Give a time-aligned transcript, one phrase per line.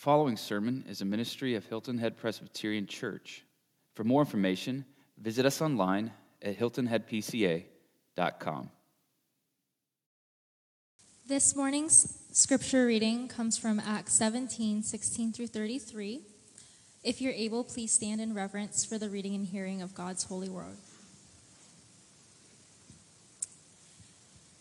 [0.00, 3.44] following sermon is a ministry of Hilton Head Presbyterian Church.
[3.94, 4.86] For more information,
[5.18, 8.70] visit us online at hiltonheadpca.com.
[11.26, 16.22] This morning's scripture reading comes from Acts 17 16 through 33.
[17.04, 20.48] If you're able, please stand in reverence for the reading and hearing of God's holy
[20.48, 20.78] word.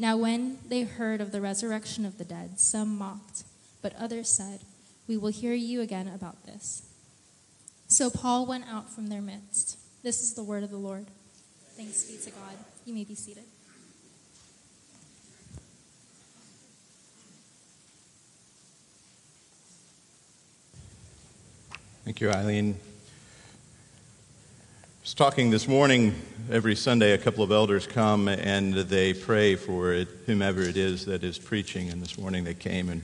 [0.00, 3.44] Now, when they heard of the resurrection of the dead, some mocked,
[3.82, 4.60] but others said,
[5.06, 6.88] We will hear you again about this.
[7.86, 9.76] So Paul went out from their midst.
[10.02, 11.04] This is the word of the Lord.
[11.76, 12.54] Thanks be to God.
[12.86, 13.44] You may be seated.
[22.06, 22.74] Thank you, Eileen
[25.10, 26.14] was talking this morning,
[26.52, 31.04] every Sunday, a couple of elders come and they pray for it, whomever it is
[31.06, 31.90] that is preaching.
[31.90, 33.02] And this morning they came and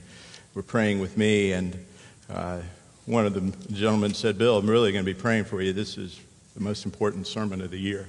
[0.55, 1.51] were praying with me.
[1.51, 1.85] And
[2.29, 2.59] uh,
[3.07, 5.73] one of the gentlemen said, Bill, I'm really going to be praying for you.
[5.73, 6.17] This is
[6.55, 8.07] the most important sermon of the year.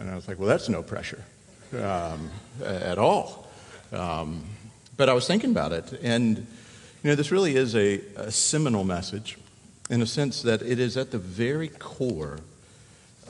[0.00, 1.24] And I was like, well, that's no pressure
[1.80, 2.28] um,
[2.64, 3.48] at all.
[3.92, 4.42] Um,
[4.96, 5.92] but I was thinking about it.
[6.02, 6.44] And, you
[7.04, 9.38] know, this really is a, a seminal message
[9.90, 12.40] in a sense that it is at the very core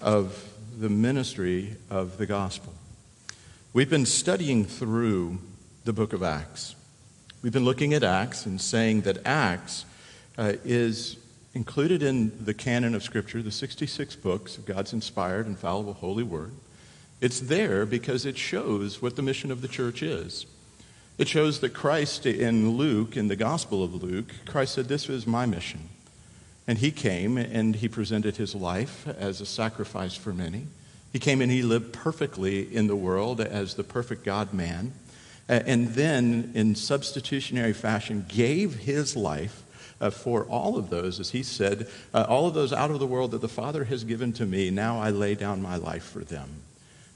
[0.00, 2.72] of the ministry of the gospel.
[3.72, 5.38] We've been studying through
[5.84, 6.75] the book of Acts.
[7.43, 9.84] We've been looking at Acts and saying that Acts
[10.37, 11.16] uh, is
[11.55, 16.53] included in the canon of Scripture, the 66 books of God's inspired, infallible, holy word.
[17.21, 20.47] It's there because it shows what the mission of the church is.
[21.19, 25.27] It shows that Christ in Luke, in the Gospel of Luke, Christ said, This is
[25.27, 25.91] my mission.
[26.66, 30.66] And he came and he presented his life as a sacrifice for many.
[31.12, 34.93] He came and he lived perfectly in the world as the perfect God man.
[35.49, 39.64] And then, in substitutionary fashion, gave his life
[40.00, 43.06] uh, for all of those, as he said, uh, all of those out of the
[43.06, 46.20] world that the Father has given to me, now I lay down my life for
[46.20, 46.49] them.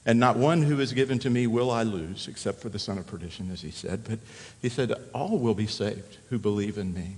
[0.04, 2.98] And not one who is given to me will I lose, except for the son
[2.98, 4.02] of perdition, as he said.
[4.04, 4.18] But
[4.60, 7.16] he said, All will be saved who believe in me.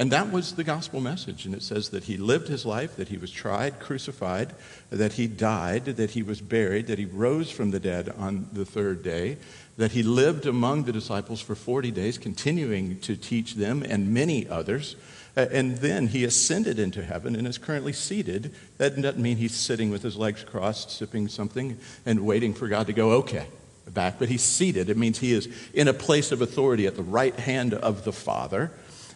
[0.00, 1.44] And that was the gospel message.
[1.44, 4.54] And it says that he lived his life, that he was tried, crucified,
[4.88, 8.64] that he died, that he was buried, that he rose from the dead on the
[8.64, 9.36] third day,
[9.76, 14.48] that he lived among the disciples for 40 days, continuing to teach them and many
[14.48, 14.96] others.
[15.36, 18.54] Uh, and then he ascended into heaven and is currently seated.
[18.78, 21.76] That doesn't mean he's sitting with his legs crossed, sipping something
[22.06, 23.48] and waiting for God to go, okay,
[23.90, 24.88] back, but he's seated.
[24.88, 28.12] It means he is in a place of authority at the right hand of the
[28.12, 28.72] Father.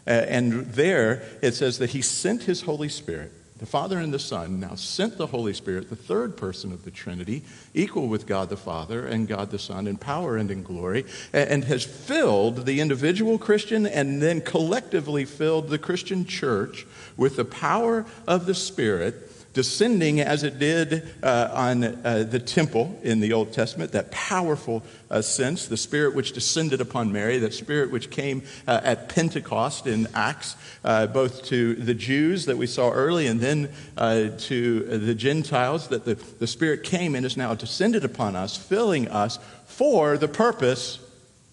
[0.06, 3.32] Uh, and there it says that he sent his Holy Spirit.
[3.58, 6.90] The Father and the Son now sent the Holy Spirit, the third person of the
[6.90, 11.06] Trinity, equal with God the Father and God the Son in power and in glory,
[11.32, 16.84] and has filled the individual Christian and then collectively filled the Christian church
[17.16, 22.98] with the power of the Spirit descending as it did uh, on uh, the temple
[23.02, 27.54] in the Old Testament, that powerful uh, sense, the Spirit which descended upon Mary, that
[27.54, 32.66] Spirit which came uh, at Pentecost in Acts, uh, both to the Jews that we
[32.66, 37.36] saw early and then uh, to the Gentiles, that the, the Spirit came and is
[37.36, 40.98] now descended upon us, filling us for the purpose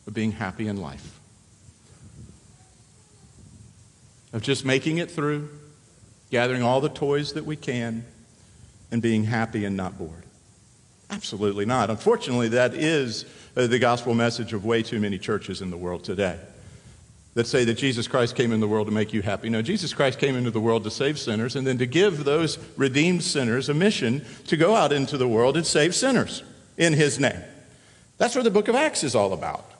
[0.07, 1.19] of being happy in life.
[4.33, 5.49] Of just making it through
[6.31, 8.05] gathering all the toys that we can,
[8.89, 10.23] and being happy and not bored.
[11.09, 11.89] Absolutely not.
[11.89, 13.25] Unfortunately, that is
[13.55, 16.39] uh, the gospel message of way too many churches in the world today
[17.33, 19.49] that say that Jesus Christ came in the world to make you happy.
[19.49, 22.57] No, Jesus Christ came into the world to save sinners and then to give those
[22.75, 26.43] redeemed sinners a mission to go out into the world and save sinners
[26.77, 27.41] in his name.
[28.17, 29.70] That's what the book of Acts is all about.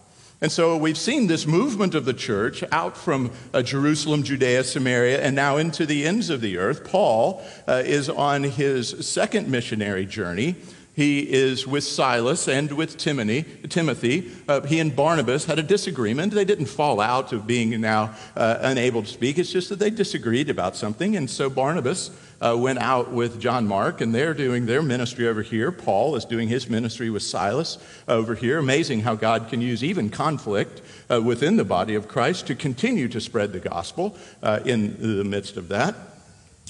[0.42, 5.22] And so we've seen this movement of the church out from uh, Jerusalem, Judea, Samaria,
[5.22, 6.84] and now into the ends of the earth.
[6.84, 10.56] Paul uh, is on his second missionary journey.
[11.01, 13.44] He is with Silas and with Timothy.
[13.68, 14.30] Timothy.
[14.48, 16.31] Uh, he and Barnabas had a disagreement.
[16.31, 19.39] They didn't fall out of being now uh, unable to speak.
[19.39, 21.18] It's just that they disagreed about something.
[21.18, 25.42] And so Barnabas uh, went out with John Mark, and they're doing their ministry over
[25.42, 25.71] here.
[25.71, 28.59] Paul is doing his ministry with Silas over here.
[28.59, 33.07] Amazing how God can use even conflict uh, within the body of Christ to continue
[33.07, 35.95] to spread the gospel uh, in the midst of that.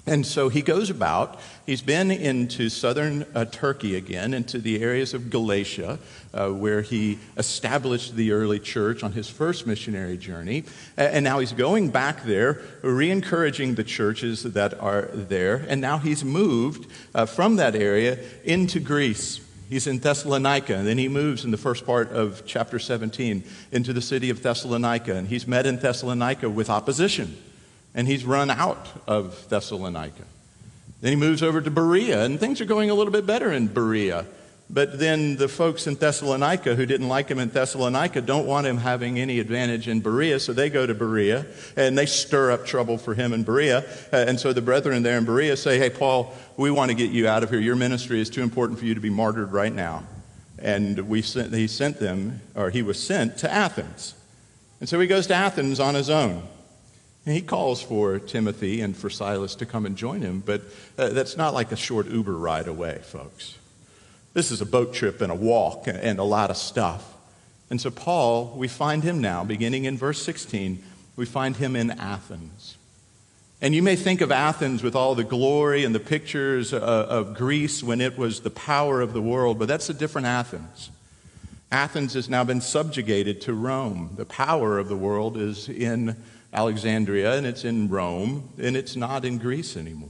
[0.08, 1.40] And so he goes about.
[1.66, 6.00] He's been into southern uh, Turkey again, into the areas of Galatia,
[6.34, 10.64] uh, where he established the early church on his first missionary journey.
[10.98, 15.66] And now he's going back there, re encouraging the churches that are there.
[15.68, 19.40] And now he's moved uh, from that area into Greece.
[19.70, 23.94] He's in Thessalonica, and then he moves in the first part of chapter 17 into
[23.94, 25.16] the city of Thessalonica.
[25.16, 27.38] And he's met in Thessalonica with opposition
[27.94, 30.24] and he's run out of Thessalonica.
[31.02, 33.68] Then he moves over to Berea, and things are going a little bit better in
[33.68, 34.26] Berea.
[34.74, 38.78] But then the folks in Thessalonica who didn't like him in Thessalonica don't want him
[38.78, 41.46] having any advantage in Berea, so they go to Berea
[41.76, 43.80] and they stir up trouble for him in Berea.
[44.14, 47.12] Uh, and so the brethren there in Berea say, Hey, Paul, we want to get
[47.12, 47.60] you out of here.
[47.60, 50.04] Your ministry is too important for you to be martyred right now.
[50.58, 54.14] And we sent, he sent them, or he was sent to Athens.
[54.80, 56.44] And so he goes to Athens on his own.
[57.26, 60.62] And he calls for Timothy and for Silas to come and join him, but
[60.98, 63.58] uh, that's not like a short Uber ride away, folks.
[64.34, 67.16] This is a boat trip and a walk and a lot of stuff.
[67.70, 70.84] And so, Paul, we find him now, beginning in verse 16,
[71.16, 72.78] we find him in Athens.
[73.62, 77.36] And you may think of Athens with all the glory and the pictures uh, of
[77.36, 80.90] Greece when it was the power of the world, but that's a different Athens.
[81.72, 84.10] Athens has now been subjugated to Rome.
[84.18, 86.16] The power of the world is in
[86.54, 90.10] Alexandria and it's in Rome and it's not in Greece anymore.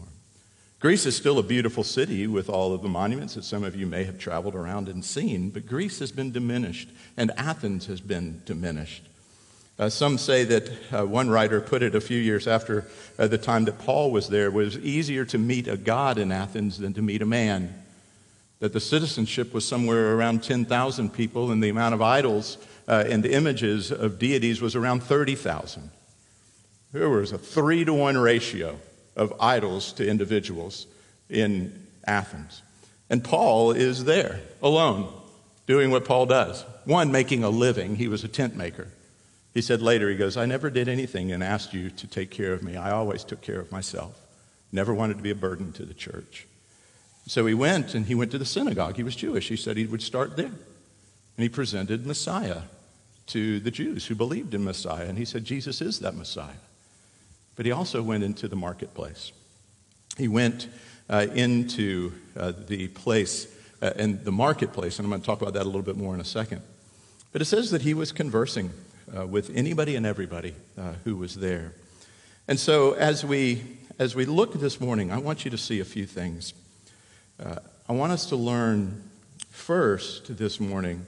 [0.80, 3.86] Greece is still a beautiful city with all of the monuments that some of you
[3.86, 8.42] may have traveled around and seen, but Greece has been diminished and Athens has been
[8.46, 9.04] diminished.
[9.78, 12.88] Uh, some say that uh, one writer put it a few years after
[13.20, 16.80] uh, the time that Paul was there was easier to meet a god in Athens
[16.80, 17.74] than to meet a man.
[18.60, 22.58] That the citizenship was somewhere around 10,000 people and the amount of idols
[22.88, 25.92] uh, and images of deities was around 30,000.
[26.94, 28.78] There was a three to one ratio
[29.16, 30.88] of idols to individuals
[31.30, 32.62] in Athens.
[33.10, 35.12] And Paul is there alone,
[35.68, 36.64] doing what Paul does.
[36.86, 37.96] One, making a living.
[37.96, 38.88] He was a tent maker.
[39.54, 42.54] He said later, he goes, I never did anything and asked you to take care
[42.54, 42.78] of me.
[42.78, 44.18] I always took care of myself.
[44.72, 46.48] Never wanted to be a burden to the church.
[47.28, 48.96] So he went and he went to the synagogue.
[48.96, 49.50] He was Jewish.
[49.50, 50.46] He said he would start there.
[50.46, 52.64] And he presented Messiah
[53.28, 55.06] to the Jews who believed in Messiah.
[55.06, 56.56] And he said, Jesus is that Messiah.
[57.62, 59.32] But he also went into the marketplace.
[60.18, 60.68] He went
[61.08, 65.54] uh, into uh, the place uh, and the marketplace, and I'm going to talk about
[65.54, 66.64] that a little bit more in a second.
[67.32, 68.72] But it says that he was conversing
[69.16, 71.74] uh, with anybody and everybody uh, who was there.
[72.48, 73.62] And so as we,
[74.00, 76.56] as we look this morning, I want you to see a few things.
[77.40, 79.04] Uh, I want us to learn
[79.52, 81.06] first this morning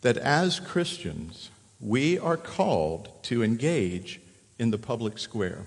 [0.00, 4.18] that as Christians, we are called to engage
[4.58, 5.66] in the public square.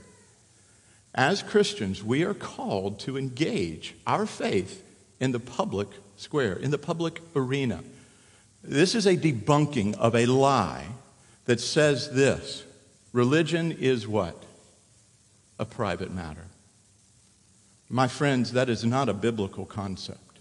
[1.16, 4.84] As Christians, we are called to engage our faith
[5.20, 7.84] in the public square, in the public arena.
[8.64, 10.88] This is a debunking of a lie
[11.46, 12.64] that says this
[13.12, 14.42] religion is what?
[15.60, 16.48] A private matter.
[17.90, 20.40] My friends, that is not a biblical concept.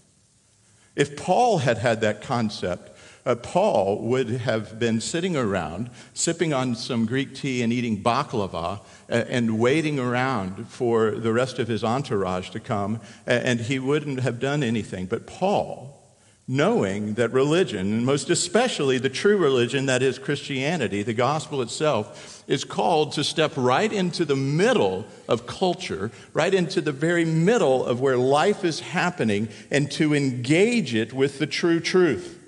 [0.95, 2.92] If Paul had had that concept,
[3.25, 8.79] uh, Paul would have been sitting around, sipping on some Greek tea and eating baklava,
[8.79, 14.19] uh, and waiting around for the rest of his entourage to come, and he wouldn't
[14.19, 15.05] have done anything.
[15.05, 16.01] But Paul,
[16.45, 22.43] knowing that religion, and most especially the true religion that is Christianity, the gospel itself,
[22.47, 27.85] is called to step right into the middle of culture, right into the very middle
[27.85, 32.41] of where life is happening, and to engage it with the true truth.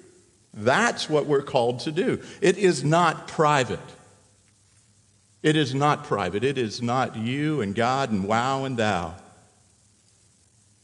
[0.55, 2.21] That's what we're called to do.
[2.39, 3.79] It is not private.
[5.43, 6.43] It is not private.
[6.43, 9.15] It is not you and God and wow and thou.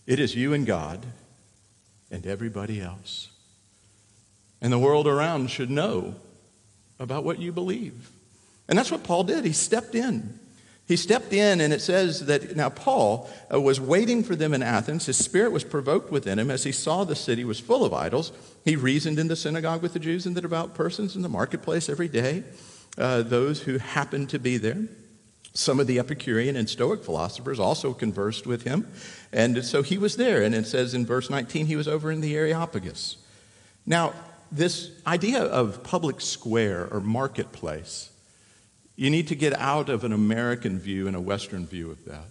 [0.05, 1.03] It is you and God
[2.11, 3.29] and everybody else.
[4.61, 6.15] And the world around should know
[6.99, 8.11] about what you believe.
[8.67, 9.45] And that's what Paul did.
[9.45, 10.37] He stepped in.
[10.87, 14.61] He stepped in, and it says that now Paul uh, was waiting for them in
[14.61, 15.05] Athens.
[15.05, 18.31] His spirit was provoked within him as he saw the city was full of idols.
[18.65, 21.87] He reasoned in the synagogue with the Jews and the devout persons in the marketplace
[21.87, 22.43] every day,
[22.97, 24.87] uh, those who happened to be there.
[25.53, 28.87] Some of the Epicurean and Stoic philosophers also conversed with him.
[29.33, 30.43] And so he was there.
[30.43, 33.17] And it says in verse 19, he was over in the Areopagus.
[33.85, 34.13] Now,
[34.51, 38.10] this idea of public square or marketplace
[38.95, 42.25] you need to get out of an American view and a Western view of that.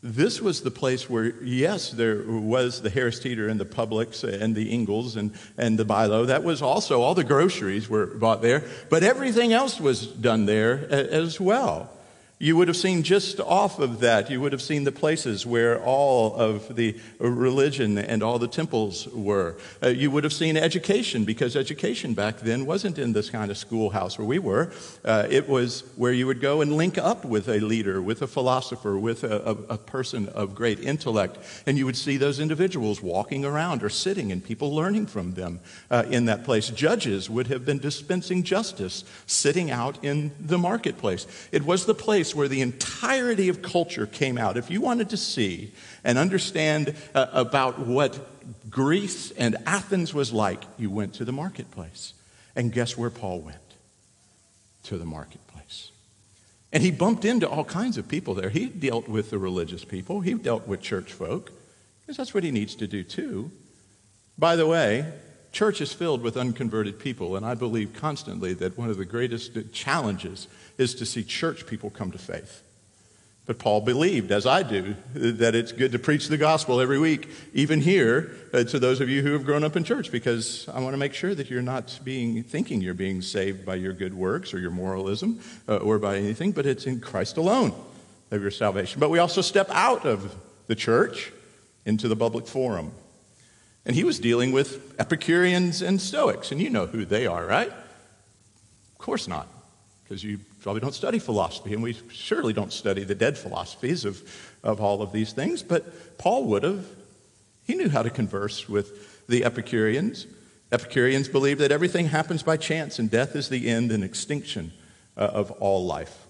[0.00, 4.54] This was the place where, yes, there was the Harris Teeter and the Publix and
[4.54, 6.26] the Ingles and, and the Bi-Lo.
[6.26, 10.86] That was also, all the groceries were bought there, but everything else was done there
[10.88, 11.90] as well.
[12.40, 15.82] You would have seen just off of that, you would have seen the places where
[15.82, 19.56] all of the religion and all the temples were.
[19.82, 23.58] Uh, you would have seen education, because education back then wasn't in this kind of
[23.58, 24.70] schoolhouse where we were.
[25.04, 28.28] Uh, it was where you would go and link up with a leader, with a
[28.28, 31.38] philosopher, with a, a, a person of great intellect.
[31.66, 35.58] And you would see those individuals walking around or sitting and people learning from them
[35.90, 36.68] uh, in that place.
[36.68, 41.26] Judges would have been dispensing justice, sitting out in the marketplace.
[41.50, 44.56] It was the place place where the entirety of culture came out.
[44.56, 45.72] If you wanted to see
[46.04, 48.18] and understand uh, about what
[48.70, 52.12] Greece and Athens was like, you went to the marketplace.
[52.54, 53.56] And guess where Paul went?
[54.84, 55.90] To the marketplace.
[56.72, 58.50] And he bumped into all kinds of people there.
[58.50, 61.52] He dealt with the religious people, he dealt with church folk,
[62.02, 63.50] because that's what he needs to do too.
[64.36, 65.06] By the way,
[65.52, 69.72] church is filled with unconverted people, and I believe constantly that one of the greatest
[69.72, 72.62] challenges is to see church people come to faith.
[73.46, 77.30] But Paul believed, as I do, that it's good to preach the gospel every week,
[77.54, 80.80] even here, uh, to those of you who have grown up in church, because I
[80.80, 84.12] want to make sure that you're not being thinking you're being saved by your good
[84.12, 87.72] works or your moralism uh, or by anything, but it's in Christ alone
[88.30, 89.00] of your salvation.
[89.00, 90.36] But we also step out of
[90.66, 91.32] the church
[91.86, 92.92] into the public forum.
[93.88, 97.70] And he was dealing with Epicureans and Stoics, and you know who they are, right?
[97.70, 99.48] Of course not,
[100.04, 104.22] because you probably don't study philosophy, and we surely don't study the dead philosophies of,
[104.62, 106.84] of all of these things, but Paul would have.
[107.64, 110.26] He knew how to converse with the Epicureans.
[110.70, 114.70] Epicureans believed that everything happens by chance, and death is the end and extinction
[115.16, 116.26] uh, of all life.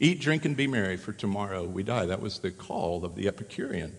[0.00, 2.04] Eat, drink, and be merry, for tomorrow we die.
[2.04, 3.94] That was the call of the Epicurean.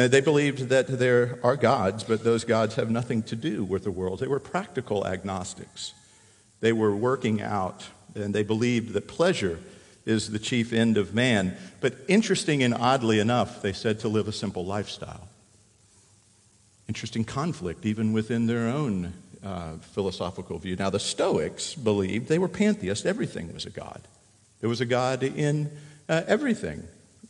[0.00, 3.84] Uh, they believed that there are gods, but those gods have nothing to do with
[3.84, 4.18] the world.
[4.18, 5.92] They were practical agnostics.
[6.60, 9.58] They were working out and they believed that pleasure
[10.06, 11.54] is the chief end of man.
[11.82, 15.28] But interesting and oddly enough, they said to live a simple lifestyle.
[16.88, 19.12] Interesting conflict, even within their own
[19.44, 20.76] uh, philosophical view.
[20.76, 24.00] Now, the Stoics believed they were pantheists, everything was a god.
[24.60, 25.70] There was a god in
[26.08, 26.84] uh, everything.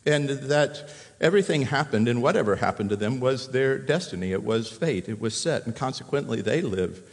[0.05, 4.31] And that everything happened, and whatever happened to them was their destiny.
[4.31, 5.07] It was fate.
[5.07, 5.65] It was set.
[5.65, 7.03] And consequently, they lived,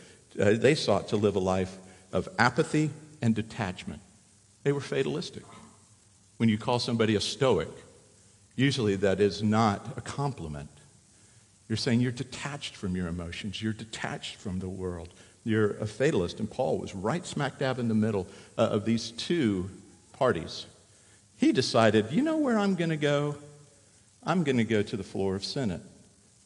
[0.40, 1.76] uh, they sought to live a life
[2.12, 2.90] of apathy
[3.20, 4.00] and detachment.
[4.62, 5.44] They were fatalistic.
[6.38, 7.68] When you call somebody a stoic,
[8.56, 10.70] usually that is not a compliment.
[11.68, 15.10] You're saying you're detached from your emotions, you're detached from the world.
[15.44, 16.40] You're a fatalist.
[16.40, 18.26] And Paul was right smack dab in the middle
[18.56, 19.70] uh, of these two
[20.12, 20.66] parties.
[21.38, 23.36] He decided, you know where I'm going to go?
[24.24, 25.80] I'm going to go to the floor of Senate.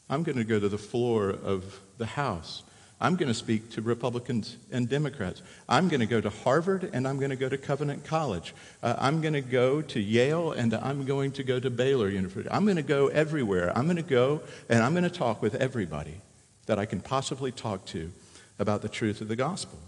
[0.08, 2.62] I'm going to go to the floor of the House.
[3.00, 5.42] I'm going to speak to Republicans and Democrats.
[5.68, 8.54] I'm going to go to Harvard and I'm going to go to Covenant College.
[8.82, 12.48] Uh, I'm going to go to Yale and I'm going to go to Baylor University.
[12.50, 13.76] I'm going to go everywhere.
[13.76, 16.20] I'm going to go and I'm going to talk with everybody
[16.66, 18.12] that I can possibly talk to
[18.58, 19.78] about the truth of the gospel.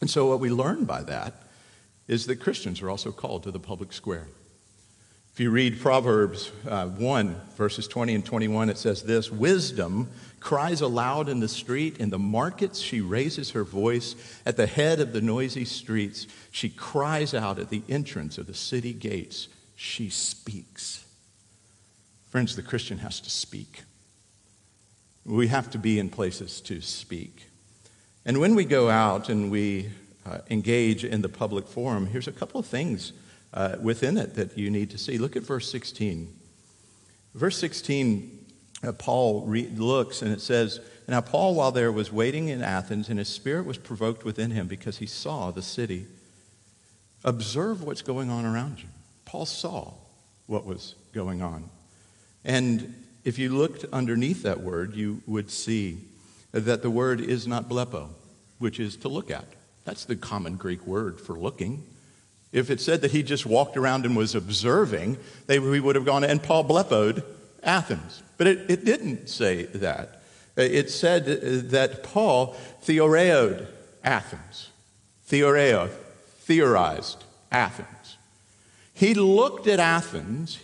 [0.00, 1.34] And so, what we learn by that
[2.08, 4.28] is that Christians are also called to the public square.
[5.32, 10.82] If you read Proverbs uh, 1, verses 20 and 21, it says this Wisdom cries
[10.82, 11.96] aloud in the street.
[11.96, 14.14] In the markets, she raises her voice.
[14.44, 18.52] At the head of the noisy streets, she cries out at the entrance of the
[18.52, 19.48] city gates.
[19.74, 21.06] She speaks.
[22.28, 23.84] Friends, the Christian has to speak.
[25.24, 27.48] We have to be in places to speak.
[28.26, 29.90] And when we go out and we
[30.24, 33.12] uh, engage in the public forum, here's a couple of things
[33.54, 35.18] uh, within it that you need to see.
[35.18, 36.32] Look at verse 16.
[37.34, 38.46] Verse 16,
[38.84, 43.08] uh, Paul re- looks and it says, Now Paul, while there, was waiting in Athens,
[43.08, 46.06] and his spirit was provoked within him because he saw the city.
[47.24, 48.88] Observe what's going on around you.
[49.24, 49.94] Paul saw
[50.46, 51.70] what was going on.
[52.44, 55.98] And if you looked underneath that word, you would see
[56.52, 58.08] that the word is not blepo,
[58.58, 59.46] which is to look at.
[59.84, 61.84] That's the common Greek word for looking.
[62.52, 66.04] If it said that he just walked around and was observing, they, we would have
[66.04, 67.24] gone, and Paul blepoed
[67.62, 68.22] Athens.
[68.36, 70.22] But it, it didn't say that.
[70.56, 71.24] It said
[71.70, 73.66] that Paul theoreoed
[74.04, 74.68] Athens.
[75.28, 75.88] Theoreo,
[76.40, 78.18] theorized Athens.
[78.92, 80.58] He looked at Athens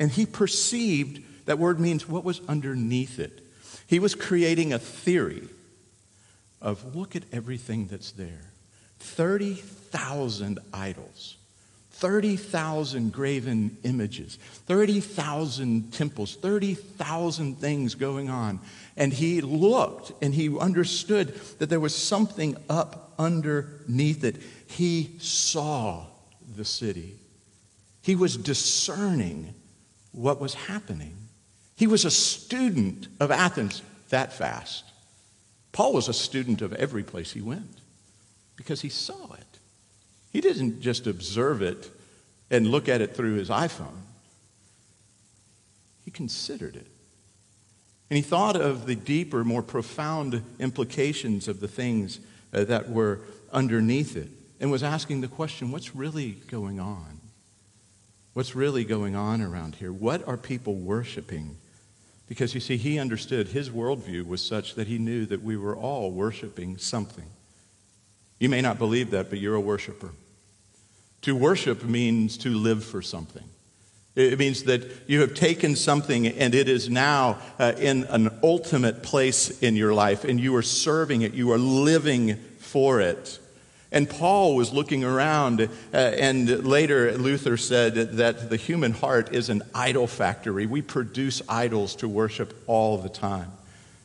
[0.00, 3.42] and he perceived that word means what was underneath it.
[3.86, 5.46] He was creating a theory
[6.62, 8.53] of look at everything that's there
[8.98, 11.36] 30,000 idols.
[11.94, 14.36] 30,000 graven images,
[14.66, 18.58] 30,000 temples, 30,000 things going on.
[18.96, 24.42] And he looked and he understood that there was something up underneath it.
[24.66, 26.06] He saw
[26.56, 27.14] the city,
[28.02, 29.54] he was discerning
[30.10, 31.16] what was happening.
[31.76, 34.84] He was a student of Athens that fast.
[35.72, 37.80] Paul was a student of every place he went
[38.56, 39.58] because he saw it.
[40.30, 41.90] He didn't just observe it
[42.50, 44.00] and look at it through his iPhone,
[46.04, 46.86] he considered it.
[48.10, 52.20] And he thought of the deeper, more profound implications of the things
[52.52, 53.20] uh, that were
[53.52, 54.28] underneath it
[54.60, 57.20] and was asking the question what's really going on?
[58.34, 59.92] What's really going on around here?
[59.92, 61.56] What are people worshiping?
[62.28, 65.76] Because you see, he understood his worldview was such that he knew that we were
[65.76, 67.26] all worshiping something.
[68.44, 70.10] You may not believe that, but you're a worshiper.
[71.22, 73.42] To worship means to live for something.
[74.16, 79.02] It means that you have taken something and it is now uh, in an ultimate
[79.02, 83.38] place in your life and you are serving it, you are living for it.
[83.90, 89.48] And Paul was looking around, uh, and later Luther said that the human heart is
[89.48, 90.66] an idol factory.
[90.66, 93.52] We produce idols to worship all the time.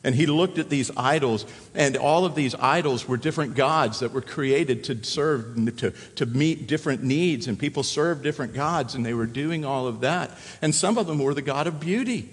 [0.02, 4.12] And he looked at these idols, and all of these idols were different gods that
[4.12, 7.46] were created to serve, to, to meet different needs.
[7.46, 10.30] And people served different gods, and they were doing all of that.
[10.62, 12.30] And some of them were the God of beauty.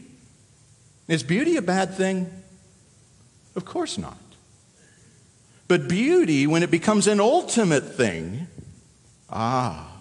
[1.09, 2.31] Is beauty a bad thing?
[3.55, 4.17] Of course not.
[5.67, 8.47] But beauty, when it becomes an ultimate thing,
[9.29, 9.91] ah,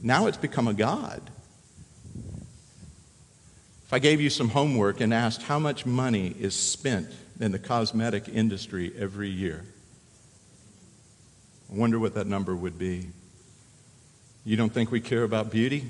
[0.00, 1.20] now it's become a God.
[3.92, 7.58] If I gave you some homework and asked how much money is spent in the
[7.58, 9.66] cosmetic industry every year,
[11.70, 13.08] I wonder what that number would be.
[14.46, 15.84] You don't think we care about beauty?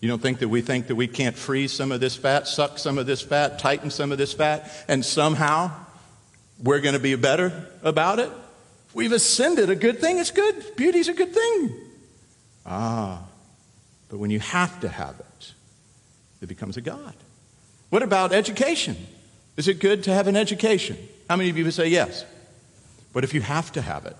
[0.00, 2.76] You don't think that we think that we can't freeze some of this fat, suck
[2.76, 5.70] some of this fat, tighten some of this fat, and somehow
[6.62, 8.30] we're going to be better about it.
[8.92, 10.18] We've ascended a good thing.
[10.18, 10.76] It's good.
[10.76, 11.74] Beauty's a good thing.
[12.66, 13.22] Ah,
[14.10, 15.54] but when you have to have it,
[16.40, 17.14] it becomes a God.
[17.90, 18.96] What about education?
[19.56, 20.96] Is it good to have an education?
[21.28, 22.24] How many of you would say yes?
[23.12, 24.16] What if you have to have it?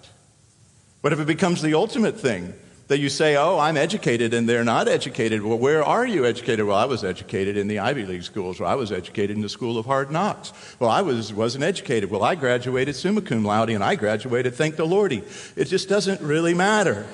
[1.01, 2.55] What if it becomes the ultimate thing?
[2.91, 5.43] that you say, oh, I'm educated and they're not educated.
[5.43, 6.67] Well, where are you educated?
[6.67, 8.59] Well, I was educated in the Ivy League schools.
[8.59, 10.53] Well, I was educated in the School of Hard Knocks.
[10.81, 12.11] Well, I was, wasn't educated.
[12.11, 15.23] Well, I graduated summa cum laude and I graduated, thank the Lordy.
[15.55, 17.07] It just doesn't really matter.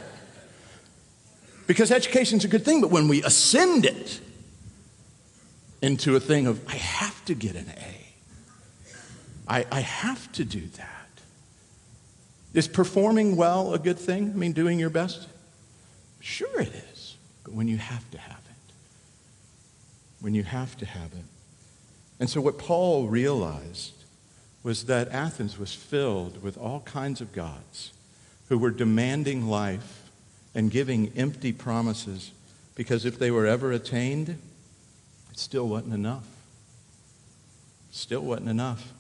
[1.67, 4.19] Because education's a good thing, but when we ascend it
[5.83, 8.07] into a thing of, I have to get an A,
[9.49, 10.93] I, I have to do that.
[12.55, 14.31] Is performing well a good thing?
[14.31, 15.29] I mean, doing your best?
[16.21, 17.17] Sure, it is.
[17.45, 18.73] But when you have to have it,
[20.21, 21.25] when you have to have it.
[22.19, 23.93] And so, what Paul realized
[24.63, 27.93] was that Athens was filled with all kinds of gods
[28.49, 30.11] who were demanding life
[30.55, 32.33] and giving empty promises
[32.75, 34.41] because if they were ever attained,
[35.37, 36.27] it still wasn't enough.
[37.91, 38.91] Still wasn't enough.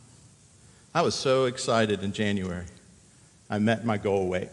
[0.94, 2.66] I was so excited in January.
[3.48, 4.50] I met my goal weight.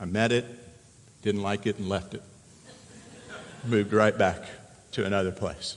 [0.00, 0.46] I met it,
[1.20, 2.22] didn't like it, and left it.
[3.66, 4.42] Moved right back
[4.92, 5.76] to another place.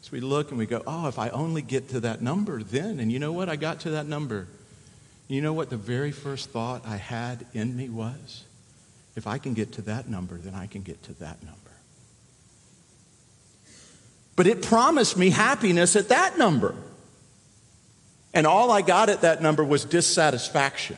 [0.00, 2.98] So we look and we go, oh, if I only get to that number then.
[3.00, 3.50] And you know what?
[3.50, 4.48] I got to that number.
[5.28, 8.44] You know what the very first thought I had in me was?
[9.16, 11.60] If I can get to that number, then I can get to that number.
[14.36, 16.74] But it promised me happiness at that number.
[18.32, 20.96] And all I got at that number was dissatisfaction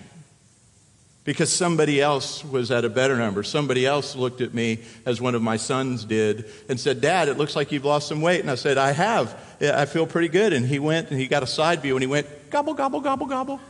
[1.24, 3.42] because somebody else was at a better number.
[3.42, 7.36] Somebody else looked at me as one of my sons did and said, Dad, it
[7.36, 8.40] looks like you've lost some weight.
[8.40, 9.38] And I said, I have.
[9.60, 10.54] I feel pretty good.
[10.54, 13.26] And he went and he got a side view and he went, gobble, gobble, gobble,
[13.26, 13.60] gobble.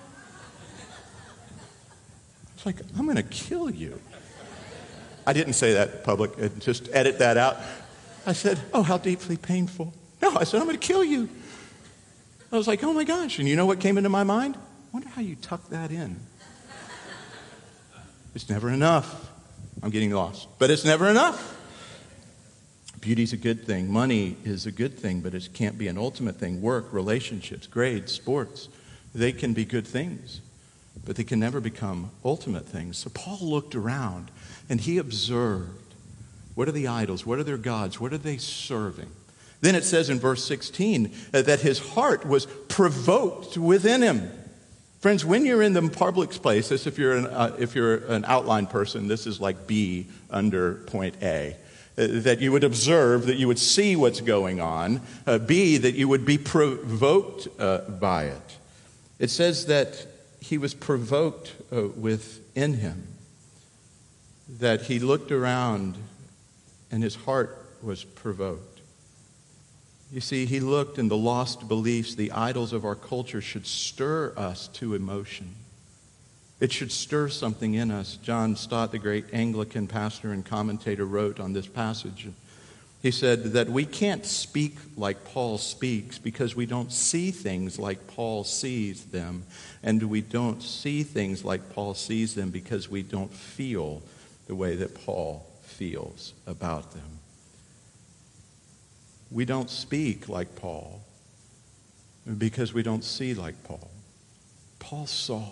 [2.54, 3.98] It's like, I'm going to kill you.
[5.27, 7.57] I didn't say that public, just edit that out.
[8.27, 9.93] I said, Oh, how deeply painful.
[10.23, 11.29] No, I said, I'm going to kill you.
[12.53, 13.39] I was like, Oh my gosh.
[13.39, 14.57] And you know what came into my mind?
[14.57, 14.61] I
[14.93, 16.17] wonder how you tuck that in.
[18.35, 19.31] It's never enough.
[19.83, 21.55] I'm getting lost, but it's never enough.
[23.01, 23.91] Beauty's a good thing.
[23.91, 26.61] Money is a good thing, but it can't be an ultimate thing.
[26.61, 28.69] Work, relationships, grades, sports,
[29.15, 30.41] they can be good things,
[31.04, 32.98] but they can never become ultimate things.
[32.98, 34.30] So Paul looked around
[34.68, 35.82] and he observed
[36.54, 37.26] what are the idols?
[37.26, 38.00] What are their gods?
[38.00, 39.11] What are they serving?
[39.61, 44.30] Then it says in verse 16 uh, that his heart was provoked within him.
[45.00, 48.24] Friends, when you're in the public place, this if you're an, uh, if you're an
[48.24, 51.56] outline person, this is like B under point A.
[51.98, 55.00] Uh, that you would observe, that you would see what's going on.
[55.26, 58.56] Uh, B, that you would be provoked uh, by it.
[59.18, 60.06] It says that
[60.40, 63.07] he was provoked uh, within him,
[64.59, 65.96] that he looked around
[66.90, 68.81] and his heart was provoked.
[70.12, 74.33] You see, he looked, and the lost beliefs, the idols of our culture, should stir
[74.37, 75.55] us to emotion.
[76.61, 78.16] It should stir something in us.
[78.22, 82.29] John Stott, the great Anglican pastor and commentator, wrote on this passage.
[83.02, 88.06] He said that we can't speak like Paul speaks because we don't see things like
[88.09, 89.44] Paul sees them.
[89.82, 94.02] And we don't see things like Paul sees them because we don't feel
[94.46, 97.20] the way that Paul feels about them.
[99.30, 101.02] We don't speak like Paul
[102.38, 103.90] because we don't see like Paul.
[104.78, 105.44] Paul saw.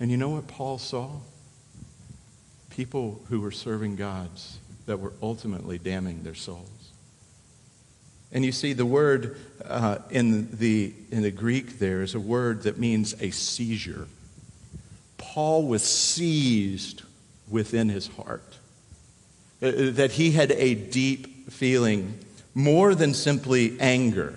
[0.00, 1.10] And you know what Paul saw?
[2.70, 6.68] People who were serving gods that were ultimately damning their souls.
[8.32, 12.62] And you see, the word uh, in, the, in the Greek there is a word
[12.62, 14.08] that means a seizure.
[15.18, 17.02] Paul was seized
[17.48, 18.58] within his heart.
[19.62, 22.18] Uh, that he had a deep feeling,
[22.54, 24.34] more than simply anger.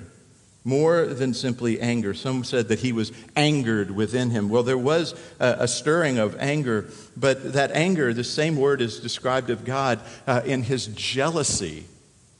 [0.68, 2.14] More than simply anger.
[2.14, 4.50] Some said that he was angered within him.
[4.50, 9.00] Well, there was a, a stirring of anger, but that anger, the same word is
[9.00, 11.86] described of God uh, in his jealousy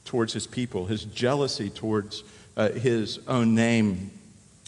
[0.04, 2.22] towards his people, his jealousy towards
[2.54, 4.10] uh, his own name.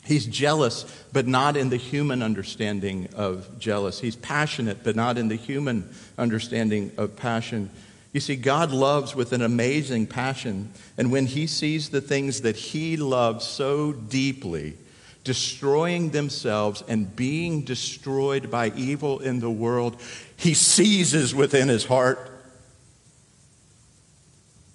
[0.06, 4.00] He's jealous, but not in the human understanding of jealous.
[4.00, 7.68] He's passionate, but not in the human understanding of passion.
[8.12, 10.72] You see, God loves with an amazing passion.
[10.98, 14.76] And when He sees the things that He loves so deeply,
[15.22, 20.00] destroying themselves and being destroyed by evil in the world,
[20.36, 22.30] He seizes within His heart.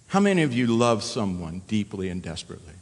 [0.08, 2.74] How many of you love someone deeply and desperately?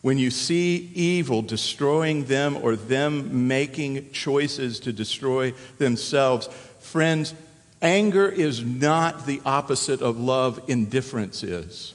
[0.00, 6.46] When you see evil destroying them or them making choices to destroy themselves,
[6.78, 7.34] friends,
[7.84, 11.92] Anger is not the opposite of love, indifference is.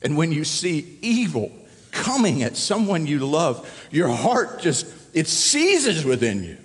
[0.00, 1.50] And when you see evil
[1.90, 6.56] coming at someone you love, your heart just, it seizes within you.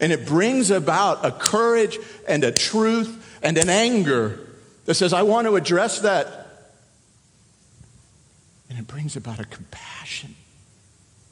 [0.00, 4.40] And it brings about a courage and a truth and an anger
[4.84, 6.74] that says, I want to address that.
[8.68, 10.34] And it brings about a compassion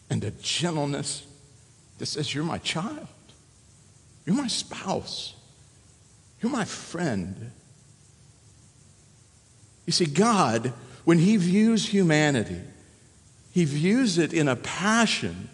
[0.08, 1.26] and a gentleness
[1.98, 3.08] that says, You're my child.
[4.26, 5.34] You're my spouse.
[6.42, 7.52] You're my friend.
[9.86, 10.72] You see, God,
[11.04, 12.60] when He views humanity,
[13.52, 15.48] He views it in a passion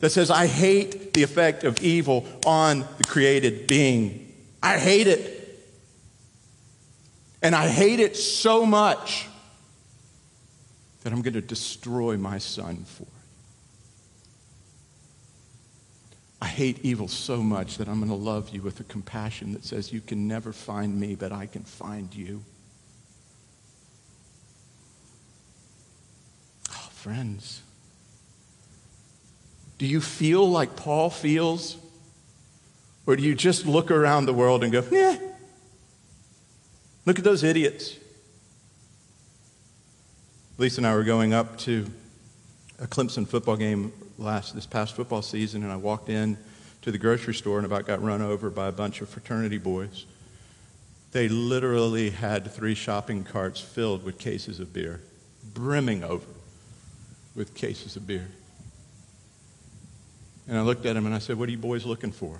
[0.00, 4.32] that says, I hate the effect of evil on the created being.
[4.62, 5.36] I hate it.
[7.42, 9.26] And I hate it so much
[11.02, 13.19] that I'm going to destroy my son for it.
[16.42, 19.64] I hate evil so much that I'm going to love you with a compassion that
[19.64, 22.42] says, You can never find me, but I can find you.
[26.70, 27.62] Oh, friends,
[29.76, 31.76] do you feel like Paul feels?
[33.06, 35.16] Or do you just look around the world and go, yeah,
[37.06, 37.96] look at those idiots?
[40.58, 41.86] Lisa and I were going up to
[42.78, 46.36] a Clemson football game last this past football season, and I walked in
[46.82, 50.06] to the grocery store and about got run over by a bunch of fraternity boys.
[51.12, 55.00] They literally had three shopping carts filled with cases of beer,
[55.54, 56.26] brimming over
[57.34, 58.28] with cases of beer.
[60.46, 62.38] And I looked at them and I said, What are you boys looking for?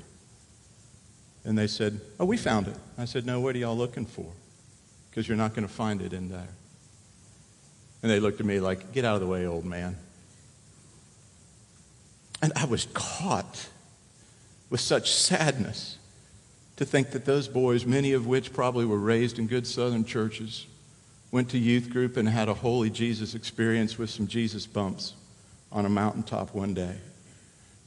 [1.45, 2.77] And they said, Oh, we found it.
[2.99, 4.31] I said, No, what are y'all looking for?
[5.09, 6.49] Because you're not going to find it in there.
[8.03, 9.97] And they looked at me like, Get out of the way, old man.
[12.42, 13.68] And I was caught
[14.70, 15.98] with such sadness
[16.76, 20.66] to think that those boys, many of which probably were raised in good southern churches,
[21.31, 25.14] went to youth group and had a holy Jesus experience with some Jesus bumps
[25.70, 26.96] on a mountaintop one day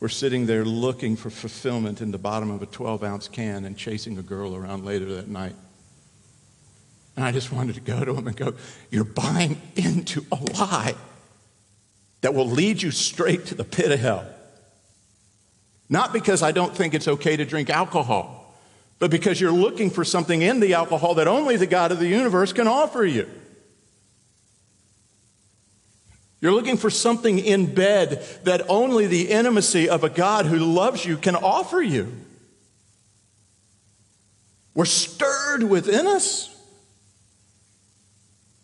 [0.04, 3.78] were sitting there looking for fulfillment in the bottom of a 12 ounce can and
[3.78, 5.56] chasing a girl around later that night.
[7.16, 8.54] And I just wanted to go to him and go,
[8.92, 10.96] You're buying into a lie
[12.20, 14.26] that will lead you straight to the pit of hell.
[15.94, 18.52] Not because I don't think it's okay to drink alcohol,
[18.98, 22.08] but because you're looking for something in the alcohol that only the God of the
[22.08, 23.30] universe can offer you.
[26.42, 31.06] You're looking for something in bed that only the intimacy of a God who loves
[31.06, 32.12] you can offer you.
[34.74, 36.53] We're stirred within us.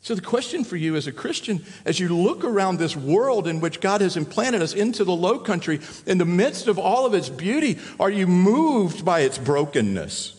[0.09, 3.59] So, the question for you as a Christian, as you look around this world in
[3.59, 7.13] which God has implanted us into the low country, in the midst of all of
[7.13, 10.35] its beauty, are you moved by its brokenness?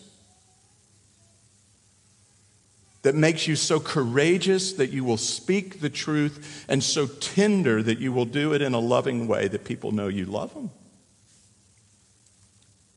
[3.03, 7.97] that makes you so courageous that you will speak the truth and so tender that
[7.97, 10.69] you will do it in a loving way that people know you love them.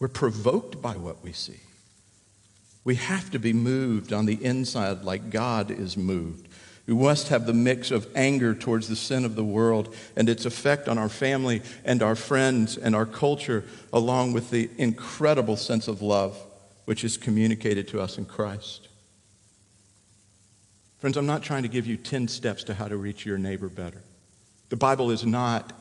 [0.00, 1.60] We're provoked by what we see.
[2.84, 6.48] We have to be moved on the inside like God is moved.
[6.86, 10.44] We must have the mix of anger towards the sin of the world and its
[10.44, 15.88] effect on our family and our friends and our culture, along with the incredible sense
[15.88, 16.38] of love
[16.84, 18.88] which is communicated to us in Christ.
[20.98, 23.68] Friends, I'm not trying to give you 10 steps to how to reach your neighbor
[23.68, 24.02] better.
[24.68, 25.72] The Bible is not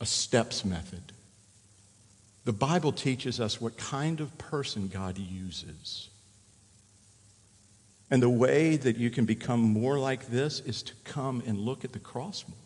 [0.00, 1.12] a steps method.
[2.44, 6.08] The Bible teaches us what kind of person God uses.
[8.12, 11.82] And the way that you can become more like this is to come and look
[11.82, 12.58] at the cross more.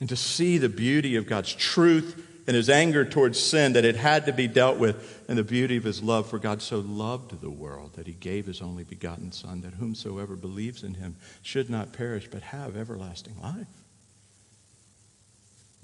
[0.00, 3.94] And to see the beauty of God's truth and his anger towards sin that it
[3.94, 7.40] had to be dealt with, and the beauty of his love for God so loved
[7.40, 11.70] the world that he gave his only begotten Son, that whomsoever believes in him should
[11.70, 13.68] not perish but have everlasting life.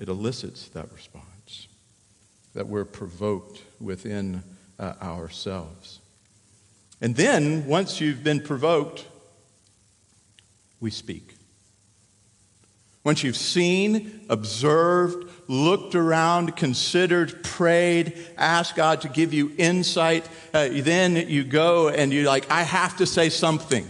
[0.00, 1.68] It elicits that response,
[2.54, 4.42] that we're provoked within
[4.80, 5.99] uh, ourselves.
[7.00, 9.06] And then, once you've been provoked,
[10.80, 11.34] we speak.
[13.02, 20.68] Once you've seen, observed, looked around, considered, prayed, asked God to give you insight, uh,
[20.70, 23.88] then you go and you're like, I have to say something.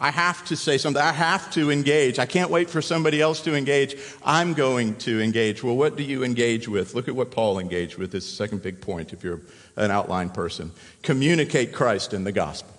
[0.00, 1.02] I have to say something.
[1.02, 2.20] I have to engage.
[2.20, 3.96] I can't wait for somebody else to engage.
[4.24, 5.64] I'm going to engage.
[5.64, 6.94] Well, what do you engage with?
[6.94, 8.12] Look at what Paul engaged with.
[8.12, 9.40] This second big point if you're
[9.76, 10.70] an outline person.
[11.02, 12.72] Communicate Christ in the gospel.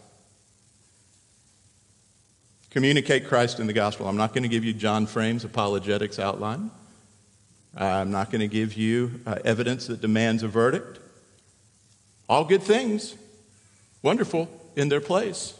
[2.69, 4.07] Communicate Christ in the gospel.
[4.07, 6.71] I'm not going to give you John Frame's apologetics outline.
[7.75, 10.99] I'm not going to give you uh, evidence that demands a verdict.
[12.29, 13.15] All good things,
[14.03, 15.58] wonderful in their place.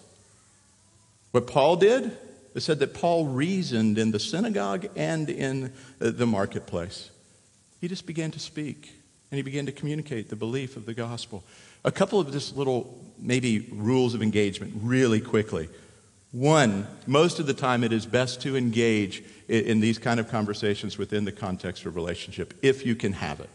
[1.31, 2.17] What Paul did,
[2.55, 7.11] it said that Paul reasoned in the synagogue and in uh, the marketplace.
[7.79, 8.91] He just began to speak
[9.31, 11.43] and he began to communicate the belief of the gospel.
[11.85, 15.69] A couple of just little, maybe, rules of engagement really quickly.
[16.31, 20.97] One, most of the time it is best to engage in these kind of conversations
[20.97, 23.49] within the context of relationship if you can have it.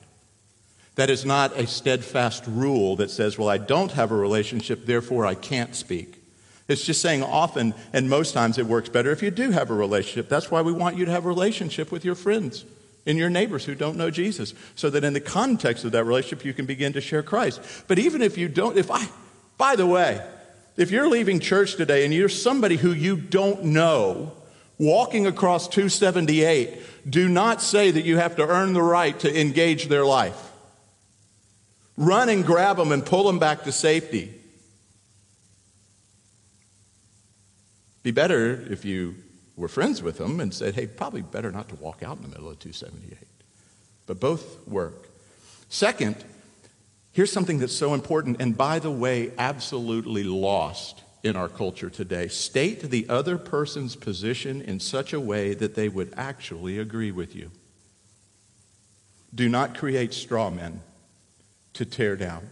[0.97, 5.27] That is not a steadfast rule that says, well, I don't have a relationship, therefore
[5.27, 6.24] I can't speak.
[6.67, 9.75] It's just saying often, and most times it works better if you do have a
[9.75, 10.29] relationship.
[10.29, 12.65] That's why we want you to have a relationship with your friends
[13.07, 16.45] and your neighbors who don't know Jesus, so that in the context of that relationship
[16.45, 17.61] you can begin to share Christ.
[17.87, 19.07] But even if you don't, if I,
[19.59, 20.25] by the way,
[20.79, 24.33] if you're leaving church today and you're somebody who you don't know,
[24.79, 29.89] walking across 278, do not say that you have to earn the right to engage
[29.89, 30.53] their life.
[31.97, 34.35] Run and grab them and pull them back to safety.
[38.05, 39.17] Be better if you
[39.57, 42.29] were friends with them and said, hey, probably better not to walk out in the
[42.29, 43.19] middle of 278.
[44.07, 45.09] But both work.
[45.71, 46.23] Second,
[47.13, 52.29] here's something that's so important, and by the way, absolutely lost in our culture today.
[52.29, 57.35] State the other person's position in such a way that they would actually agree with
[57.35, 57.51] you.
[59.35, 60.83] Do not create straw men
[61.73, 62.51] to tear down.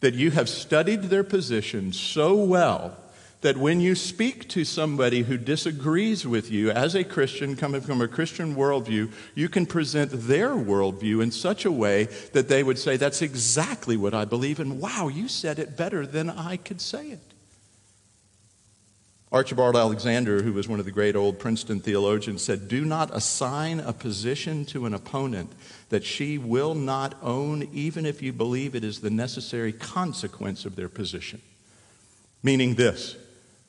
[0.00, 2.96] That you have studied their position so well
[3.42, 8.00] that when you speak to somebody who disagrees with you as a Christian, coming from
[8.00, 12.78] a Christian worldview, you can present their worldview in such a way that they would
[12.78, 16.80] say, That's exactly what I believe, and wow, you said it better than I could
[16.80, 17.20] say it.
[19.32, 23.80] Archibald Alexander, who was one of the great old Princeton theologians, said, Do not assign
[23.80, 25.50] a position to an opponent
[25.88, 30.76] that she will not own, even if you believe it is the necessary consequence of
[30.76, 31.40] their position.
[32.42, 33.16] Meaning this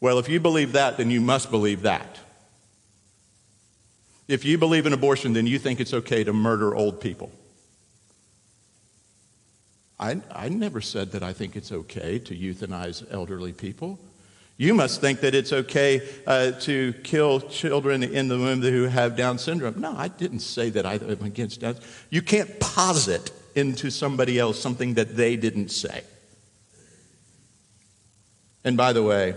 [0.04, 2.20] well, if you believe that, then you must believe that.
[4.28, 7.32] If you believe in abortion, then you think it's okay to murder old people.
[9.98, 13.98] I, I never said that I think it's okay to euthanize elderly people.
[14.58, 19.16] You must think that it's okay uh, to kill children in the womb who have
[19.16, 19.80] Down syndrome.
[19.80, 21.78] No, I didn't say that I am against Down.
[22.10, 26.04] You can't posit into somebody else something that they didn't say.
[28.66, 29.36] And by the way,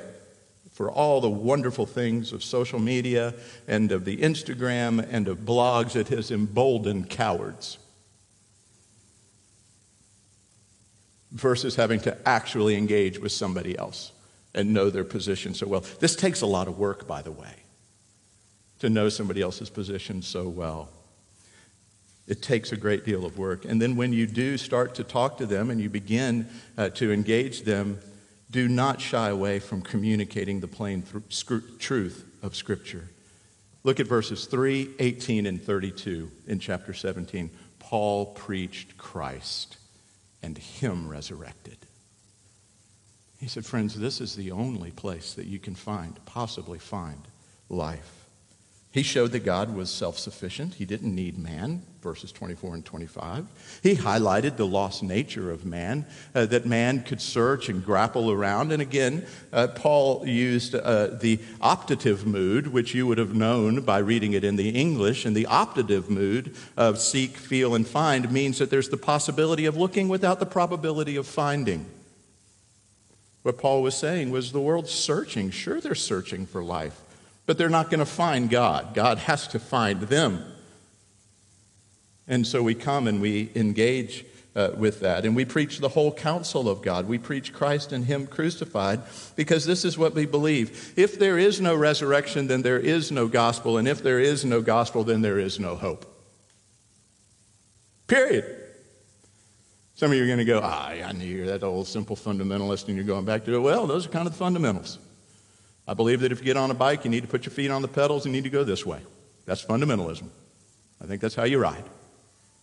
[0.76, 3.32] for all the wonderful things of social media
[3.66, 7.78] and of the Instagram and of blogs, it has emboldened cowards.
[11.32, 14.12] Versus having to actually engage with somebody else
[14.54, 15.82] and know their position so well.
[15.98, 17.54] This takes a lot of work, by the way,
[18.80, 20.90] to know somebody else's position so well.
[22.28, 23.64] It takes a great deal of work.
[23.64, 27.12] And then when you do start to talk to them and you begin uh, to
[27.12, 27.98] engage them,
[28.56, 33.10] do not shy away from communicating the plain th- truth of Scripture.
[33.84, 37.50] Look at verses 3, 18, and 32 in chapter 17.
[37.78, 39.76] Paul preached Christ
[40.42, 41.76] and Him resurrected.
[43.38, 47.28] He said, Friends, this is the only place that you can find, possibly find,
[47.68, 48.15] life.
[48.96, 50.76] He showed that God was self sufficient.
[50.76, 53.46] He didn't need man, verses 24 and 25.
[53.82, 58.72] He highlighted the lost nature of man, uh, that man could search and grapple around.
[58.72, 63.98] And again, uh, Paul used uh, the optative mood, which you would have known by
[63.98, 65.26] reading it in the English.
[65.26, 69.76] And the optative mood of seek, feel, and find means that there's the possibility of
[69.76, 71.84] looking without the probability of finding.
[73.42, 75.50] What Paul was saying was the world's searching.
[75.50, 76.98] Sure, they're searching for life,
[77.46, 78.94] but they're not going to find God.
[78.94, 80.44] God has to find them.
[82.28, 85.24] And so we come and we engage uh, with that.
[85.24, 87.06] And we preach the whole counsel of God.
[87.06, 89.02] We preach Christ and Him crucified
[89.36, 90.94] because this is what we believe.
[90.96, 93.78] If there is no resurrection, then there is no gospel.
[93.78, 96.12] And if there is no gospel, then there is no hope.
[98.08, 98.62] Period.
[99.94, 102.88] Some of you are going to go, ah, I knew you're that old simple fundamentalist
[102.88, 103.60] and you're going back to it.
[103.60, 104.98] Well, those are kind of the fundamentals.
[105.88, 107.70] I believe that if you get on a bike, you need to put your feet
[107.70, 109.00] on the pedals and you need to go this way.
[109.44, 110.28] That's fundamentalism.
[111.02, 111.84] I think that's how you ride.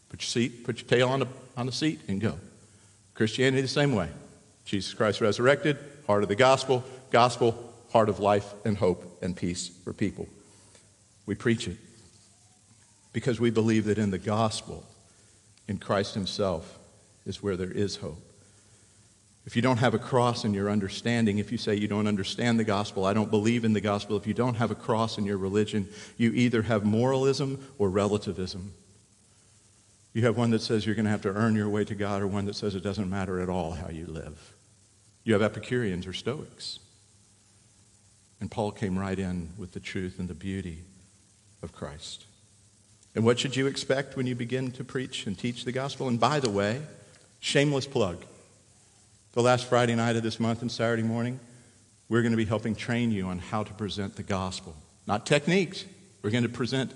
[0.09, 2.37] Put your seat, put your tail on the, on the seat and go.
[3.13, 4.09] Christianity the same way.
[4.65, 9.69] Jesus Christ resurrected, heart of the gospel, gospel, heart of life and hope and peace
[9.83, 10.27] for people.
[11.25, 11.77] We preach it
[13.13, 14.83] because we believe that in the gospel,
[15.67, 16.79] in Christ Himself,
[17.25, 18.19] is where there is hope.
[19.45, 22.59] If you don't have a cross in your understanding, if you say you don't understand
[22.59, 25.25] the gospel, I don't believe in the gospel, if you don't have a cross in
[25.25, 28.73] your religion, you either have moralism or relativism.
[30.13, 32.21] You have one that says you're going to have to earn your way to God,
[32.21, 34.53] or one that says it doesn't matter at all how you live.
[35.25, 36.79] You have Epicureans or Stoics.
[38.39, 40.83] And Paul came right in with the truth and the beauty
[41.61, 42.25] of Christ.
[43.15, 46.07] And what should you expect when you begin to preach and teach the gospel?
[46.07, 46.81] And by the way,
[47.43, 48.23] Shameless plug.
[49.33, 51.39] The last Friday night of this month and Saturday morning,
[52.07, 54.75] we're going to be helping train you on how to present the gospel.
[55.07, 55.85] Not techniques.
[56.21, 56.91] We're going to present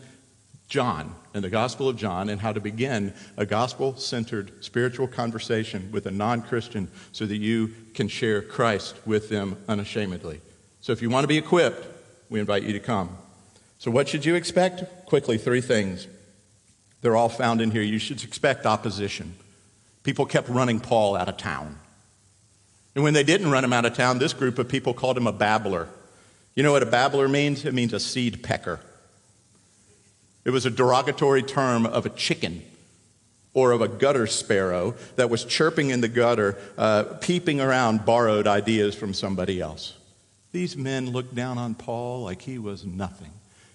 [0.69, 5.91] John and the Gospel of John and how to begin a gospel centered spiritual conversation
[5.91, 10.39] with a non Christian so that you can share Christ with them unashamedly.
[10.79, 11.87] So if you want to be equipped,
[12.29, 13.17] we invite you to come.
[13.79, 15.07] So, what should you expect?
[15.07, 16.07] Quickly, three things.
[17.01, 17.81] They're all found in here.
[17.81, 19.33] You should expect opposition.
[20.03, 21.79] People kept running Paul out of town.
[22.97, 25.27] And when they didn't run him out of town, this group of people called him
[25.27, 25.87] a babbler.
[26.55, 27.63] You know what a babbler means?
[27.63, 28.79] It means a seed pecker.
[30.43, 32.63] It was a derogatory term of a chicken
[33.53, 38.47] or of a gutter sparrow that was chirping in the gutter, uh, peeping around borrowed
[38.47, 39.93] ideas from somebody else.
[40.51, 43.29] These men looked down on Paul like he was nothing.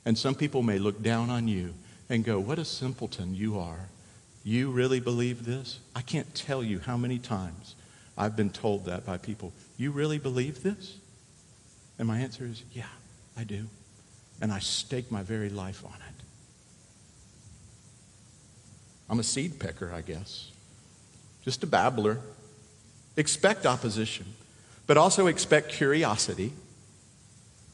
[0.04, 1.74] And some people may look down on you
[2.10, 3.88] and go, What a simpleton you are.
[4.42, 5.78] You really believe this?
[5.94, 7.76] I can't tell you how many times
[8.16, 9.52] I've been told that by people.
[9.76, 10.98] You really believe this?
[11.98, 12.84] And my answer is, Yeah,
[13.36, 13.66] I do.
[14.40, 16.22] And I stake my very life on it.
[19.08, 20.50] I'm a seed picker, I guess.
[21.44, 22.18] Just a babbler.
[23.16, 24.26] Expect opposition,
[24.86, 26.52] but also expect curiosity.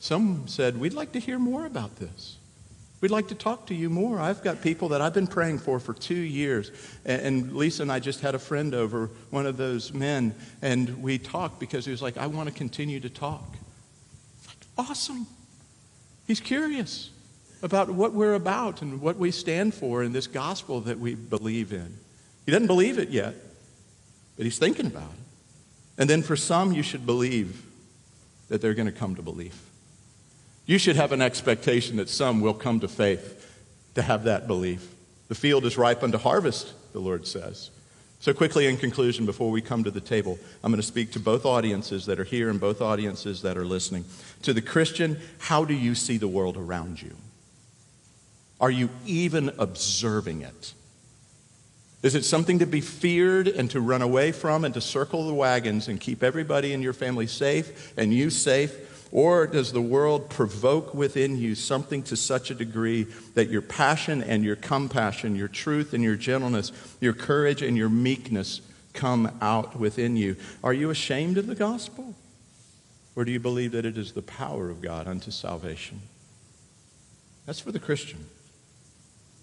[0.01, 2.37] Some said, We'd like to hear more about this.
[3.01, 4.19] We'd like to talk to you more.
[4.19, 6.73] I've got people that I've been praying for for two years.
[7.05, 11.19] And Lisa and I just had a friend over, one of those men, and we
[11.19, 13.57] talked because he was like, I want to continue to talk.
[14.47, 15.29] Like, awesome.
[16.27, 17.11] He's curious
[17.63, 21.73] about what we're about and what we stand for in this gospel that we believe
[21.73, 21.97] in.
[22.47, 23.35] He doesn't believe it yet,
[24.37, 26.01] but he's thinking about it.
[26.01, 27.63] And then for some, you should believe
[28.49, 29.68] that they're going to come to belief.
[30.69, 33.51] You should have an expectation that some will come to faith
[33.95, 34.95] to have that belief.
[35.29, 37.71] The field is ripe unto harvest, the Lord says.
[38.21, 41.21] So, quickly in conclusion, before we come to the table, I'm going to speak to
[41.21, 44.05] both audiences that are here and both audiences that are listening.
[44.43, 47.17] To the Christian, how do you see the world around you?
[48.61, 50.75] Are you even observing it?
[52.03, 55.35] Is it something to be feared and to run away from and to circle the
[55.35, 58.88] wagons and keep everybody in your family safe and you safe?
[59.11, 63.05] Or does the world provoke within you something to such a degree
[63.35, 67.89] that your passion and your compassion, your truth and your gentleness, your courage and your
[67.89, 68.61] meekness
[68.93, 70.37] come out within you?
[70.63, 72.15] Are you ashamed of the gospel?
[73.17, 76.03] Or do you believe that it is the power of God unto salvation?
[77.47, 78.27] That's for the Christian.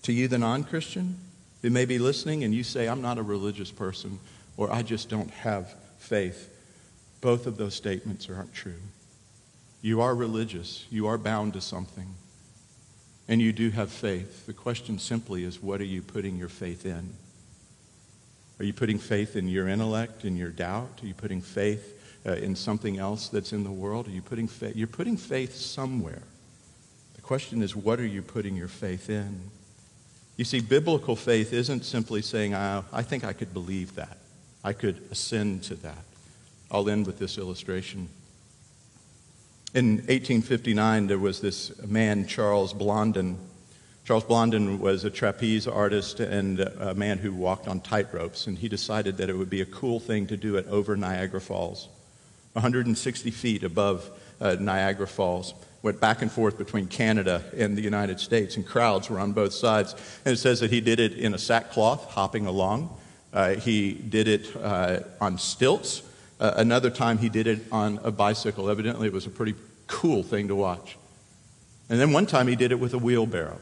[0.04, 1.18] To you, the non Christian,
[1.64, 4.20] who may be listening and you say, I'm not a religious person
[4.58, 6.52] or I just don't have faith,
[7.22, 8.80] both of those statements aren't true.
[9.86, 12.16] You are religious, you are bound to something,
[13.28, 14.48] and you do have faith.
[14.48, 17.14] The question simply is, what are you putting your faith in?
[18.58, 20.90] Are you putting faith in your intellect, in your doubt?
[21.04, 24.08] Are you putting faith uh, in something else that's in the world?
[24.08, 24.76] Are you putting faith?
[24.76, 26.24] You're putting faith somewhere.
[27.14, 29.40] The question is, what are you putting your faith in?
[30.36, 34.18] You see, biblical faith isn't simply saying, I, I think I could believe that.
[34.64, 36.06] I could ascend to that.
[36.72, 38.10] I'll end with this illustration.
[39.76, 43.38] In 1859, there was this man, Charles Blondin.
[44.06, 48.70] Charles Blondin was a trapeze artist and a man who walked on tightropes, and he
[48.70, 51.90] decided that it would be a cool thing to do it over Niagara Falls,
[52.54, 54.10] 160 feet above
[54.40, 59.10] uh, Niagara Falls went back and forth between Canada and the United States, and crowds
[59.10, 59.94] were on both sides.
[60.24, 62.98] And it says that he did it in a sackcloth, hopping along.
[63.34, 66.02] Uh, he did it uh, on stilts.
[66.38, 68.70] Uh, another time, he did it on a bicycle.
[68.70, 69.54] Evidently, it was a pretty
[69.88, 70.98] cool thing to watch.
[71.90, 73.60] And then one time, he did it with a wheelbarrow.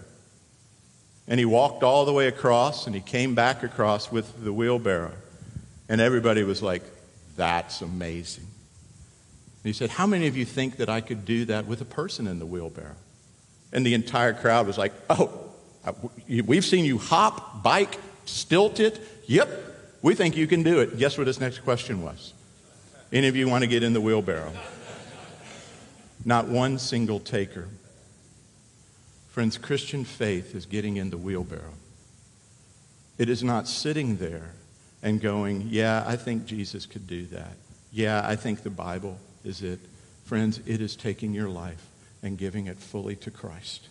[1.28, 5.14] And he walked all the way across, and he came back across with the wheelbarrow.
[5.90, 6.84] And everybody was like,
[7.36, 8.46] That's amazing.
[8.46, 11.86] And he said, How many of you think that I could do that with a
[11.86, 12.96] person in the wheelbarrow?
[13.72, 15.32] And the entire crowd was like, Oh,
[15.86, 15.94] uh,
[16.28, 19.00] we've seen you hop, bike, stilt it.
[19.28, 19.50] Yep,
[20.02, 20.98] we think you can do it.
[20.98, 22.34] Guess what his next question was?
[23.12, 24.52] Any of you want to get in the wheelbarrow?
[26.26, 27.68] Not one single taker.
[29.30, 31.74] Friends, Christian faith is getting in the wheelbarrow.
[33.18, 34.52] It is not sitting there
[35.02, 37.58] and going, Yeah, I think Jesus could do that.
[37.92, 39.80] Yeah, I think the Bible is it,
[40.24, 41.86] friends, it is taking your life
[42.24, 43.90] and giving it fully to Christ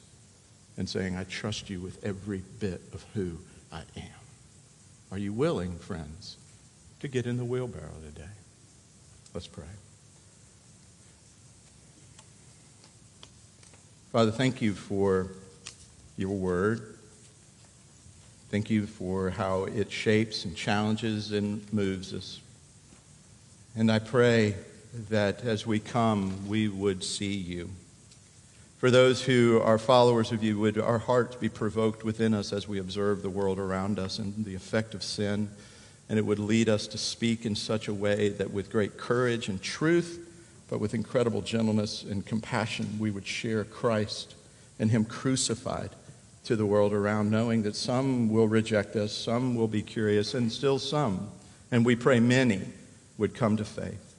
[0.76, 3.38] and saying, I trust you with every bit of who
[3.70, 4.22] I am.
[5.10, 6.38] Are you willing, friends,
[7.00, 8.30] to get in the wheelbarrow today?
[9.34, 9.64] Let's pray.
[14.12, 15.28] Father, thank you for
[16.18, 16.98] your word.
[18.50, 22.42] Thank you for how it shapes and challenges and moves us.
[23.74, 24.56] And I pray
[25.08, 27.70] that as we come, we would see you.
[28.76, 32.68] For those who are followers of you, would our hearts be provoked within us as
[32.68, 35.48] we observe the world around us and the effect of sin,
[36.10, 39.48] and it would lead us to speak in such a way that with great courage
[39.48, 40.28] and truth,
[40.72, 44.34] but with incredible gentleness and compassion, we would share Christ
[44.78, 45.90] and Him crucified
[46.44, 50.50] to the world around, knowing that some will reject us, some will be curious, and
[50.50, 51.30] still some,
[51.70, 52.62] and we pray many
[53.18, 54.14] would come to faith.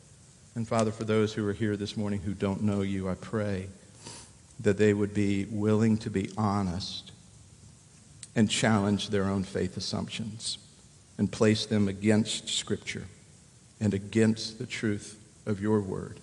[0.53, 3.65] And Father, for those who are here this morning who don't know you, I pray
[4.59, 7.13] that they would be willing to be honest
[8.35, 10.59] and challenge their own faith assumptions
[11.17, 13.05] and place them against Scripture
[13.79, 16.19] and against the truth of your word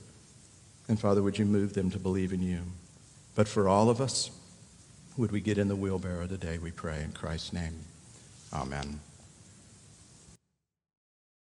[0.91, 2.63] And Father, would you move them to believe in you?
[3.37, 4.29] But for all of us,
[5.17, 7.77] would we get in the wheelbarrow today, we pray in Christ's name.
[8.53, 8.99] Amen.